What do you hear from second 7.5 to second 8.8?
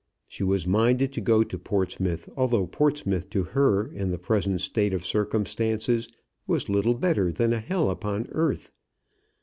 a hell upon earth.